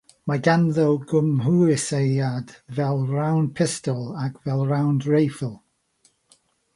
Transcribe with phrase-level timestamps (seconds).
[0.29, 5.53] Mae ganddo gymhwysiad fel rownd pistol ac fel rownd reiffl.